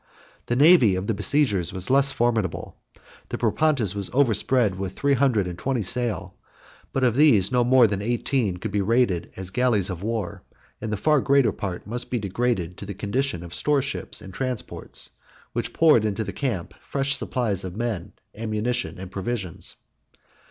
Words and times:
30 0.47 0.47
The 0.47 0.55
navy 0.55 0.95
of 0.95 1.05
the 1.05 1.13
besiegers 1.13 1.71
was 1.71 1.91
less 1.91 2.09
formidable: 2.09 2.75
the 3.29 3.37
Propontis 3.37 3.93
was 3.93 4.09
overspread 4.13 4.79
with 4.79 4.93
three 4.93 5.13
hundred 5.13 5.45
and 5.45 5.59
twenty 5.59 5.83
sail; 5.83 6.33
but 6.91 7.03
of 7.03 7.13
these 7.15 7.51
no 7.51 7.63
more 7.63 7.85
than 7.85 8.01
eighteen 8.01 8.57
could 8.57 8.71
be 8.71 8.81
rated 8.81 9.31
as 9.37 9.51
galleys 9.51 9.91
of 9.91 10.01
war; 10.01 10.41
and 10.81 10.91
the 10.91 10.97
far 10.97 11.21
greater 11.21 11.51
part 11.51 11.85
must 11.85 12.09
be 12.09 12.17
degraded 12.17 12.77
to 12.77 12.85
the 12.87 12.95
condition 12.95 13.43
of 13.43 13.53
store 13.53 13.83
ships 13.83 14.23
and 14.23 14.33
transports, 14.33 15.11
which 15.53 15.71
poured 15.71 16.03
into 16.03 16.23
the 16.23 16.33
camp 16.33 16.73
fresh 16.81 17.15
supplies 17.15 17.63
of 17.63 17.75
men, 17.77 18.13
ammunition, 18.35 18.97
and 18.97 19.11
provisions. 19.11 19.75